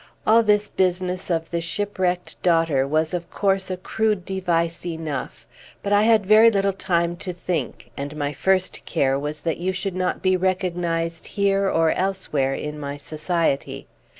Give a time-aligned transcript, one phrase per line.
[0.25, 5.45] All this business of the shipwrecked daughter was of course a crude device enough;
[5.83, 9.73] but I had very little time to think, and my first care was that you
[9.73, 13.85] should not be recognized here or elsewhere in my society.